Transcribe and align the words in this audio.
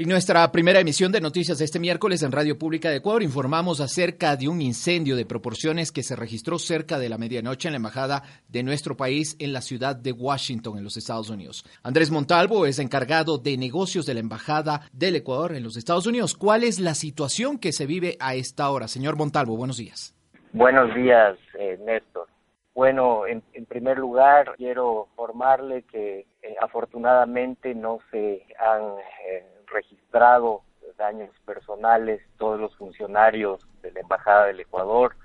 En 0.00 0.08
nuestra 0.08 0.50
primera 0.50 0.80
emisión 0.80 1.12
de 1.12 1.20
noticias 1.20 1.58
de 1.58 1.66
este 1.66 1.78
miércoles 1.78 2.22
en 2.22 2.32
Radio 2.32 2.56
Pública 2.56 2.88
de 2.88 2.96
Ecuador 2.96 3.22
informamos 3.22 3.82
acerca 3.82 4.34
de 4.34 4.48
un 4.48 4.62
incendio 4.62 5.14
de 5.14 5.26
proporciones 5.26 5.92
que 5.92 6.02
se 6.02 6.16
registró 6.16 6.58
cerca 6.58 6.98
de 6.98 7.10
la 7.10 7.18
medianoche 7.18 7.68
en 7.68 7.74
la 7.74 7.76
embajada 7.76 8.22
de 8.48 8.62
nuestro 8.62 8.96
país 8.96 9.36
en 9.38 9.52
la 9.52 9.60
ciudad 9.60 9.94
de 9.94 10.12
Washington, 10.12 10.78
en 10.78 10.84
los 10.84 10.96
Estados 10.96 11.28
Unidos. 11.28 11.66
Andrés 11.82 12.10
Montalvo 12.10 12.64
es 12.64 12.78
encargado 12.78 13.36
de 13.36 13.58
negocios 13.58 14.06
de 14.06 14.14
la 14.14 14.20
embajada 14.20 14.88
del 14.94 15.16
Ecuador 15.16 15.54
en 15.54 15.64
los 15.64 15.76
Estados 15.76 16.06
Unidos. 16.06 16.34
¿Cuál 16.34 16.64
es 16.64 16.80
la 16.80 16.94
situación 16.94 17.58
que 17.58 17.72
se 17.72 17.84
vive 17.84 18.16
a 18.20 18.34
esta 18.34 18.70
hora? 18.70 18.88
Señor 18.88 19.18
Montalvo, 19.18 19.58
buenos 19.58 19.76
días. 19.76 20.16
Buenos 20.54 20.94
días, 20.94 21.36
eh, 21.58 21.78
Néstor. 21.84 22.26
Bueno, 22.74 23.26
en, 23.26 23.42
primer 23.66 23.98
lugar, 23.98 24.54
quiero 24.56 25.08
informarle 25.10 25.82
que 25.82 26.20
eh, 26.40 26.56
afortunadamente 26.58 27.74
no 27.74 27.98
se 28.10 28.46
han 28.58 28.94
eh, 29.28 29.44
registrado 29.70 30.62
daños 31.00 31.30
personales 31.46 32.20
todos 32.36 32.60
los 32.60 32.76
funcionarios 32.76 33.66
de 33.82 33.90
la 33.92 34.00
Embajada 34.00 34.46
del 34.46 34.60
Ecuador, 34.60 35.16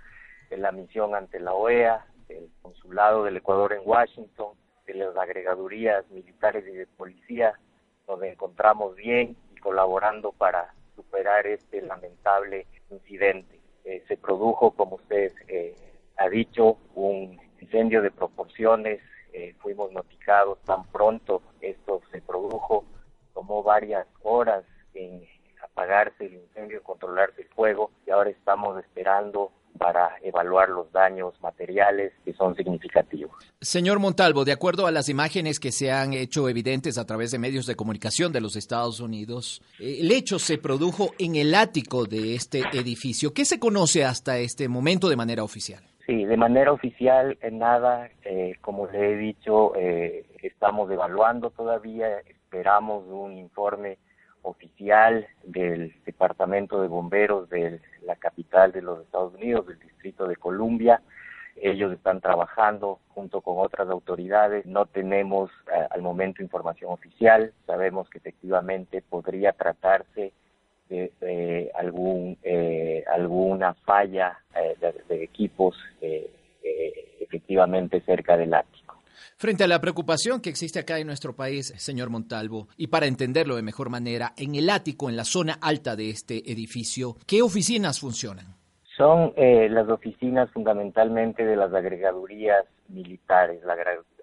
de 0.49 0.57
la 0.57 0.71
misión 0.71 1.13
ante 1.15 1.39
la 1.39 1.53
OEA, 1.53 2.05
del 2.29 2.49
Consulado 2.61 3.25
del 3.25 3.37
Ecuador 3.37 3.73
en 3.73 3.81
Washington, 3.83 4.53
de 4.87 4.93
las 4.93 5.15
agregadurías 5.17 6.09
militares 6.11 6.65
y 6.67 6.71
de 6.71 6.87
policía. 6.87 7.59
Nos 8.07 8.23
encontramos 8.23 8.95
bien 8.95 9.35
y 9.53 9.59
colaborando 9.59 10.31
para 10.31 10.73
superar 10.95 11.45
este 11.45 11.81
lamentable 11.81 12.67
incidente. 12.89 13.59
Eh, 13.83 14.03
se 14.07 14.15
produjo, 14.15 14.71
como 14.71 14.95
usted 14.95 15.33
eh, 15.47 15.75
ha 16.17 16.29
dicho, 16.29 16.77
un 16.95 17.37
incendio 17.59 18.01
de 18.01 18.11
proporciones. 18.11 19.01
Eh, 19.33 19.53
fuimos 19.59 19.91
notificados 19.91 20.59
tan 20.63 20.85
pronto 20.85 21.41
tomó 23.55 23.63
varias 23.63 24.07
horas 24.23 24.63
en 24.93 25.21
apagarse 25.63 26.25
el 26.25 26.33
incendio, 26.35 26.83
controlarse 26.83 27.41
el 27.41 27.47
fuego 27.49 27.91
y 28.05 28.11
ahora 28.11 28.29
estamos 28.29 28.77
esperando 28.79 29.51
para 29.77 30.11
evaluar 30.23 30.69
los 30.69 30.89
daños 30.93 31.33
materiales 31.41 32.13
que 32.23 32.33
son 32.33 32.55
significativos. 32.55 33.33
Señor 33.59 33.99
Montalvo, 33.99 34.45
de 34.45 34.53
acuerdo 34.53 34.87
a 34.87 34.91
las 34.91 35.09
imágenes 35.09 35.59
que 35.59 35.73
se 35.73 35.91
han 35.91 36.13
hecho 36.13 36.47
evidentes 36.47 36.97
a 36.97 37.05
través 37.05 37.31
de 37.31 37.39
medios 37.39 37.65
de 37.65 37.75
comunicación 37.75 38.31
de 38.31 38.39
los 38.39 38.55
Estados 38.55 39.01
Unidos, 39.01 39.61
el 39.79 40.11
hecho 40.11 40.39
se 40.39 40.57
produjo 40.57 41.11
en 41.19 41.35
el 41.35 41.53
ático 41.53 42.05
de 42.05 42.35
este 42.35 42.61
edificio. 42.71 43.33
¿Qué 43.33 43.43
se 43.43 43.59
conoce 43.59 44.05
hasta 44.05 44.37
este 44.37 44.69
momento 44.69 45.09
de 45.09 45.17
manera 45.17 45.43
oficial? 45.43 45.83
Sí, 46.05 46.23
de 46.23 46.37
manera 46.37 46.71
oficial, 46.71 47.37
nada, 47.51 48.09
eh, 48.23 48.55
como 48.61 48.87
le 48.87 49.13
he 49.13 49.17
dicho, 49.17 49.75
eh, 49.75 50.23
estamos 50.41 50.89
evaluando 50.91 51.49
todavía, 51.49 52.07
esperamos 52.55 53.03
un 53.09 53.33
informe 53.33 53.97
oficial 54.41 55.27
del 55.43 55.93
Departamento 56.05 56.81
de 56.81 56.87
Bomberos 56.87 57.49
de 57.49 57.81
la 58.03 58.15
capital 58.15 58.71
de 58.71 58.81
los 58.81 59.01
Estados 59.01 59.33
Unidos, 59.33 59.67
del 59.67 59.79
Distrito 59.79 60.25
de 60.25 60.37
Columbia. 60.37 61.01
Ellos 61.57 61.91
están 61.91 62.21
trabajando 62.21 62.99
junto 63.09 63.41
con 63.41 63.55
otras 63.57 63.89
autoridades. 63.89 64.65
No 64.65 64.85
tenemos 64.85 65.51
eh, 65.67 65.85
al 65.89 66.01
momento 66.01 66.41
información 66.41 66.93
oficial. 66.93 67.51
Sabemos 67.65 68.09
que 68.09 68.19
efectivamente 68.19 69.01
podría 69.01 69.51
tratarse 69.51 70.31
de, 70.87 71.11
de 71.19 71.71
algún 71.75 72.37
eh, 72.41 73.03
alguna 73.11 73.73
falla 73.73 74.39
eh, 74.55 74.77
de, 74.79 74.93
de, 75.13 75.23
equipos 75.25 75.75
eh, 75.99 76.31
efectivamente 77.19 77.99
cerca 78.01 78.37
del 78.37 78.53
ático. 78.53 78.84
Frente 79.37 79.63
a 79.63 79.67
la 79.67 79.81
preocupación 79.81 80.41
que 80.41 80.49
existe 80.49 80.79
acá 80.79 80.99
en 80.99 81.07
nuestro 81.07 81.35
país, 81.35 81.73
señor 81.77 82.09
Montalvo, 82.09 82.67
y 82.77 82.87
para 82.87 83.05
entenderlo 83.05 83.55
de 83.55 83.61
mejor 83.61 83.89
manera, 83.89 84.33
en 84.37 84.55
el 84.55 84.69
ático, 84.69 85.09
en 85.09 85.17
la 85.17 85.25
zona 85.25 85.57
alta 85.61 85.95
de 85.95 86.09
este 86.09 86.51
edificio, 86.51 87.15
¿qué 87.27 87.41
oficinas 87.41 87.99
funcionan? 87.99 88.55
Son 88.97 89.33
eh, 89.35 89.67
las 89.69 89.89
oficinas 89.89 90.49
fundamentalmente 90.51 91.45
de 91.45 91.55
las 91.55 91.73
agregadurías 91.73 92.65
militares, 92.87 93.61
la 93.65 93.75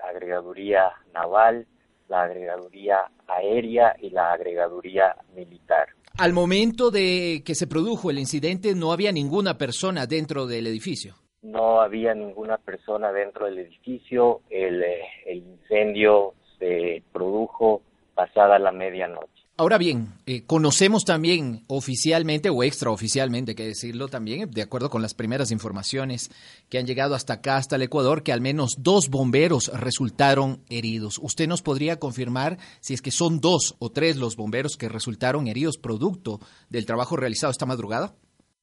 agregaduría 0.09 0.93
naval, 1.13 1.67
la 2.09 2.23
agregaduría 2.23 3.11
aérea 3.27 3.95
y 4.01 4.11
la 4.11 4.33
agregaduría 4.33 5.17
militar. 5.35 5.89
Al 6.19 6.33
momento 6.33 6.91
de 6.91 7.43
que 7.45 7.55
se 7.55 7.67
produjo 7.67 8.11
el 8.11 8.19
incidente, 8.19 8.75
no 8.75 8.93
había 8.93 9.13
ninguna 9.13 9.57
persona 9.57 10.07
dentro 10.07 10.47
del 10.47 10.67
edificio 10.67 11.22
no 11.43 11.81
había 11.81 12.15
ninguna 12.15 12.57
persona 12.59 13.13
dentro 13.13 13.47
del 13.47 13.59
edificio, 13.59 14.41
el, 14.49 14.83
el 15.27 15.39
incendio 15.39 16.35
se 16.59 17.03
produjo 17.13 17.83
pasada 18.15 18.59
la 18.59 18.73
medianoche. 18.73 19.43
Ahora 19.59 19.77
bien, 19.77 20.15
eh, 20.25 20.45
conocemos 20.47 21.05
también 21.05 21.65
oficialmente 21.67 22.49
o 22.49 22.63
extraoficialmente, 22.63 23.51
hay 23.51 23.55
que 23.55 23.67
decirlo 23.67 24.09
también, 24.09 24.51
de 24.51 24.63
acuerdo 24.63 24.89
con 24.89 25.03
las 25.03 25.13
primeras 25.13 25.51
informaciones 25.51 26.31
que 26.71 26.79
han 26.79 26.87
llegado 26.87 27.15
hasta 27.15 27.35
acá, 27.35 27.59
hasta 27.59 27.77
el 27.77 27.83
Ecuador, 27.83 28.23
que 28.23 28.33
al 28.33 28.41
menos 28.41 28.77
dos 28.79 29.11
bomberos 29.11 29.71
resultaron 29.75 30.63
heridos. 30.71 31.19
¿Usted 31.23 31.49
nos 31.49 31.61
podría 31.61 31.99
confirmar 31.99 32.57
si 32.81 32.95
es 32.95 33.03
que 33.03 33.11
son 33.11 33.41
dos 33.41 33.77
o 33.79 33.91
tres 33.91 34.17
los 34.17 34.37
bomberos 34.37 34.77
que 34.77 34.89
resultaron 34.89 35.47
heridos 35.47 35.77
producto 35.77 36.41
del 36.71 36.87
trabajo 36.87 37.17
realizado 37.17 37.51
esta 37.51 37.67
madrugada? 37.67 38.15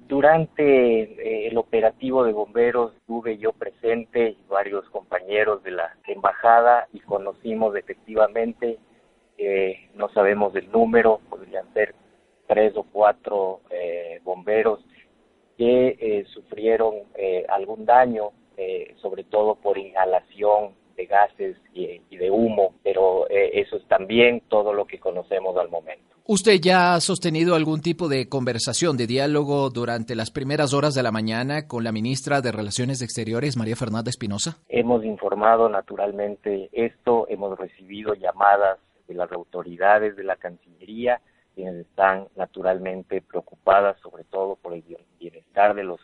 Durante 0.09 1.03
eh, 1.03 1.47
el 1.49 1.57
operativo 1.59 2.23
de 2.23 2.33
bomberos 2.33 2.95
estuve 2.95 3.37
yo 3.37 3.53
presente 3.53 4.29
y 4.29 4.43
varios 4.49 4.89
compañeros 4.89 5.61
de 5.61 5.69
la 5.69 5.95
embajada 6.07 6.87
y 6.91 6.99
conocimos 6.99 7.75
efectivamente, 7.75 8.79
eh, 9.37 9.87
no 9.93 10.09
sabemos 10.09 10.55
el 10.55 10.71
número, 10.71 11.21
podrían 11.29 11.71
ser 11.73 11.93
tres 12.47 12.75
o 12.75 12.87
cuatro 12.91 13.61
eh, 13.69 14.19
bomberos 14.23 14.79
que 15.59 15.95
eh, 15.99 16.25
sufrieron 16.33 16.95
eh, 17.13 17.45
algún 17.47 17.85
daño, 17.85 18.31
sobre 18.97 19.23
todo 19.23 19.55
por 19.55 19.77
inhalación 19.77 20.73
de 20.99 21.05
gases 21.05 21.55
y, 21.73 22.01
y 22.09 22.17
de 22.17 22.29
humo, 22.29 22.75
pero 22.83 23.25
eso 23.29 23.77
es 23.77 23.87
también 23.87 24.41
todo 24.49 24.73
lo 24.73 24.85
que 24.85 24.99
conocemos 24.99 25.55
al 25.55 25.69
momento. 25.69 26.03
¿Usted 26.27 26.59
ya 26.61 26.93
ha 26.93 26.99
sostenido 26.99 27.55
algún 27.55 27.81
tipo 27.81 28.07
de 28.09 28.27
conversación, 28.27 28.97
de 28.97 29.07
diálogo 29.07 29.69
durante 29.69 30.13
las 30.13 30.29
primeras 30.29 30.73
horas 30.73 30.93
de 30.93 31.01
la 31.01 31.11
mañana 31.11 31.67
con 31.67 31.83
la 31.83 31.91
ministra 31.91 32.41
de 32.41 32.51
Relaciones 32.51 33.01
Exteriores, 33.01 33.57
María 33.57 33.75
Fernanda 33.75 34.09
Espinosa? 34.09 34.57
Hemos 34.67 35.03
informado 35.05 35.69
naturalmente 35.69 36.69
esto, 36.73 37.25
hemos 37.29 37.57
recibido 37.57 38.13
llamadas 38.13 38.77
de 39.07 39.15
las 39.15 39.31
autoridades 39.31 40.15
de 40.17 40.23
la 40.23 40.35
Cancillería, 40.35 41.21
quienes 41.55 41.77
están 41.77 42.27
naturalmente 42.35 43.21
preocupadas 43.21 43.97
sobre 44.01 44.23
todo 44.25 44.55
por 44.57 44.73
el 44.73 44.83
bienestar 45.19 45.73
de 45.73 45.83
los 45.83 45.99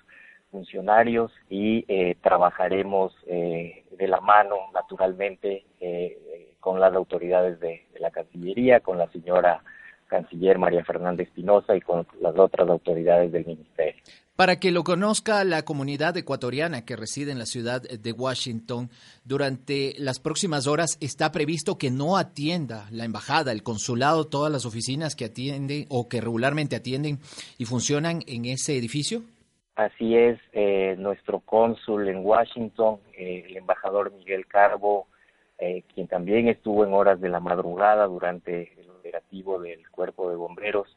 funcionarios 0.56 1.34
y 1.50 1.84
eh, 1.90 2.16
trabajaremos 2.22 3.14
eh, 3.28 3.84
de 3.92 4.08
la 4.08 4.22
mano 4.22 4.56
naturalmente 4.74 5.66
eh, 5.82 6.56
con 6.62 6.80
las 6.80 6.94
autoridades 6.94 7.60
de, 7.60 7.86
de 7.94 8.00
la 8.00 8.10
Cancillería, 8.10 8.80
con 8.80 8.98
la 8.98 9.12
señora 9.12 9.62
canciller 10.08 10.58
María 10.58 10.86
Fernanda 10.86 11.24
Espinosa 11.24 11.76
y 11.76 11.82
con 11.82 12.08
las 12.22 12.38
otras 12.38 12.70
autoridades 12.70 13.34
del 13.34 13.46
ministerio. 13.46 14.02
Para 14.36 14.60
que 14.60 14.72
lo 14.72 14.84
conozca 14.84 15.44
la 15.44 15.64
comunidad 15.64 16.16
ecuatoriana 16.18 16.84
que 16.84 16.96
reside 16.96 17.32
en 17.32 17.40
la 17.40 17.46
ciudad 17.46 17.82
de 17.82 18.12
Washington, 18.12 18.90
durante 19.24 19.96
las 19.98 20.20
próximas 20.20 20.68
horas 20.68 20.98
está 21.00 21.32
previsto 21.32 21.78
que 21.78 21.90
no 21.90 22.18
atienda 22.18 22.88
la 22.92 23.06
embajada, 23.06 23.52
el 23.52 23.64
consulado, 23.64 24.28
todas 24.28 24.52
las 24.52 24.66
oficinas 24.66 25.16
que 25.16 25.26
atienden 25.26 25.86
o 25.90 26.08
que 26.10 26.22
regularmente 26.22 26.76
atienden 26.76 27.20
y 27.58 27.66
funcionan 27.66 28.24
en 28.28 28.46
ese 28.46 28.78
edificio. 28.78 29.24
Así 29.76 30.18
es, 30.18 30.40
eh, 30.54 30.96
nuestro 30.98 31.42
cónsul 31.42 32.08
en 32.08 32.26
Washington, 32.26 33.00
eh, 33.14 33.46
el 33.48 33.58
embajador 33.58 34.14
Miguel 34.14 34.48
Carbo, 34.48 35.08
eh, 35.58 35.84
quien 35.94 36.08
también 36.08 36.48
estuvo 36.48 36.86
en 36.86 36.94
horas 36.94 37.20
de 37.22 37.30
la 37.30 37.40
madrugada 37.40 38.08
durante 38.08 38.74
el 38.80 38.90
operativo 38.90 39.60
del 39.60 39.90
cuerpo 39.90 40.30
de 40.30 40.36
bomberos, 40.36 40.88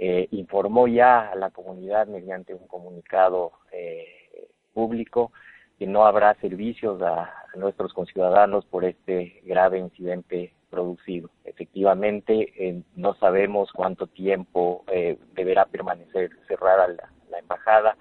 eh, 0.00 0.28
informó 0.30 0.86
ya 0.86 1.28
a 1.28 1.34
la 1.34 1.50
comunidad 1.50 2.06
mediante 2.06 2.54
un 2.54 2.68
comunicado 2.68 3.50
eh, 3.72 4.48
público 4.72 5.32
que 5.76 5.88
no 5.88 6.06
habrá 6.06 6.34
servicios 6.36 7.02
a, 7.02 7.34
nuestros 7.56 7.92
conciudadanos 7.92 8.64
por 8.66 8.84
este 8.84 9.40
grave 9.44 9.78
incidente 9.78 10.54
producido. 10.70 11.30
Efectivamente, 11.44 12.84
no 12.94 13.14
sabemos 13.14 13.72
cuánto 13.72 14.06
tiempo 14.06 14.84
eh, 14.92 15.18
deberá 15.32 15.64
permanecer 15.64 16.30
cerrada 16.46 16.86
la, 16.86 17.38
embajada, 17.38 17.96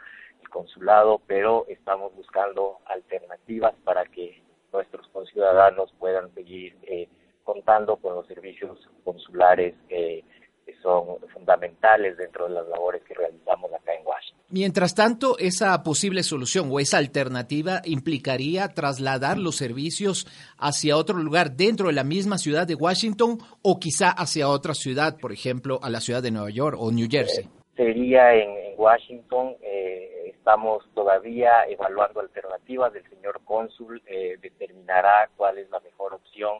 consulado, 0.57 1.21
pero 1.27 1.65
estamos 1.67 2.15
buscando 2.15 2.79
alternativas 2.87 3.75
para 3.83 4.05
que 4.05 4.41
nuestros 4.73 5.07
conciudadanos 5.09 5.93
puedan 5.99 6.33
seguir 6.33 6.75
eh, 6.81 7.07
contando 7.43 7.97
con 7.97 8.15
los 8.15 8.25
servicios 8.25 8.79
consulares 9.03 9.75
eh, 9.89 10.23
que 10.65 10.73
son 10.81 11.19
fundamentales 11.31 12.17
dentro 12.17 12.47
de 12.47 12.55
las 12.55 12.67
labores 12.67 13.03
que 13.03 13.13
realizamos 13.13 13.71
acá 13.71 13.93
en 13.93 14.05
Washington. 14.05 14.45
Mientras 14.49 14.95
tanto, 14.95 15.37
esa 15.37 15.83
posible 15.83 16.23
solución 16.23 16.69
o 16.71 16.79
esa 16.79 16.97
alternativa 16.97 17.81
implicaría 17.85 18.67
trasladar 18.69 19.37
los 19.37 19.57
servicios 19.57 20.25
hacia 20.57 20.97
otro 20.97 21.17
lugar 21.19 21.51
dentro 21.51 21.87
de 21.87 21.93
la 21.93 22.03
misma 22.03 22.39
ciudad 22.39 22.65
de 22.65 22.75
Washington 22.75 23.37
o 23.61 23.79
quizá 23.79 24.09
hacia 24.09 24.49
otra 24.49 24.73
ciudad, 24.73 25.17
por 25.21 25.31
ejemplo, 25.31 25.79
a 25.83 25.89
la 25.91 25.99
ciudad 25.99 26.23
de 26.23 26.31
Nueva 26.31 26.49
York 26.49 26.77
o 26.79 26.91
New 26.91 27.07
Jersey. 27.09 27.45
Eh, 27.45 27.49
sería 27.75 28.33
en, 28.33 28.49
en 28.49 28.73
Washington. 28.75 29.55
Eh, 29.61 30.16
estamos 30.47 30.81
todavía 30.93 31.65
evaluando 31.67 32.21
alternativas. 32.21 32.95
El 32.95 33.03
señor 33.09 33.41
cónsul 33.43 34.01
eh, 34.05 34.37
determinará 34.41 35.29
cuál 35.35 35.57
es 35.57 35.69
la 35.69 35.81
mejor 35.81 36.13
opción. 36.13 36.59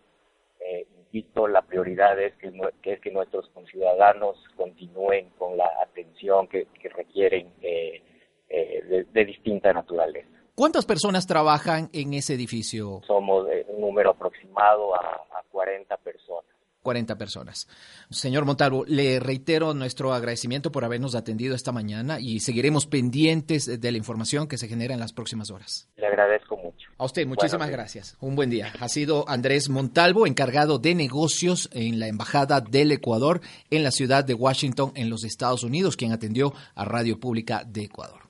Eh, 0.59 0.85
insisto, 0.99 1.47
la 1.47 1.61
prioridad 1.61 2.19
es 2.19 2.35
que, 2.35 2.51
que, 2.81 2.93
es 2.93 2.99
que 2.99 3.11
nuestros 3.11 3.47
conciudadanos 3.51 4.35
continúen 4.57 5.29
con 5.37 5.55
la 5.55 5.69
atención 5.81 6.47
que, 6.49 6.67
que 6.81 6.89
requieren 6.89 7.53
eh, 7.61 8.03
eh, 8.49 8.83
de, 8.89 9.03
de, 9.05 9.25
distinta 9.25 9.71
naturaleza. 9.71 10.27
¿Cuántas 10.53 10.85
personas 10.85 11.25
trabajan 11.25 11.87
en 11.93 12.13
ese 12.13 12.33
edificio? 12.33 12.99
Somos 13.07 13.47
eh, 13.49 13.65
un 13.69 13.79
número 13.79 14.09
aproximado 14.09 14.95
a, 14.95 14.99
a 14.99 15.43
40 15.49 15.95
personas. 15.95 16.56
40 16.87 17.17
personas. 17.17 17.67
Señor 18.09 18.45
Montalvo, 18.45 18.85
le 18.87 19.19
reitero 19.19 19.73
nuestro 19.73 20.13
agradecimiento 20.13 20.71
por 20.71 20.85
habernos 20.85 21.15
atendido 21.15 21.53
esta 21.53 21.73
mañana 21.73 22.17
y 22.21 22.39
seguiremos 22.39 22.87
pendientes 22.87 23.65
de 23.81 23.91
la 23.91 23.97
información 23.97 24.47
que 24.47 24.57
se 24.57 24.69
genera 24.69 24.93
en 24.93 25.01
las 25.01 25.11
próximas 25.11 25.51
horas. 25.51 25.89
Le 25.97 26.07
agradezco 26.07 26.55
mucho. 26.55 26.89
A 26.97 27.03
usted, 27.03 27.27
muchísimas 27.27 27.67
bueno, 27.67 27.73
gracias. 27.73 28.15
Un 28.21 28.37
buen 28.37 28.49
día. 28.49 28.71
Ha 28.79 28.87
sido 28.87 29.27
Andrés 29.27 29.67
Montalvo, 29.67 30.27
encargado 30.27 30.79
de 30.79 30.95
negocios 30.95 31.69
en 31.73 31.99
la 31.99 32.07
Embajada 32.07 32.61
del 32.61 32.93
Ecuador 32.93 33.41
en 33.69 33.83
la 33.83 33.91
ciudad 33.91 34.23
de 34.23 34.33
Washington, 34.33 34.93
en 34.95 35.09
los 35.09 35.25
Estados 35.25 35.63
Unidos, 35.63 35.97
quien 35.97 36.13
atendió 36.13 36.53
a 36.73 36.85
Radio 36.85 37.19
Pública 37.19 37.65
de 37.67 37.83
Ecuador. 37.83 38.26